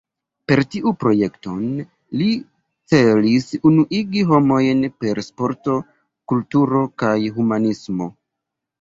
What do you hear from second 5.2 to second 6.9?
Sporto, Kulturo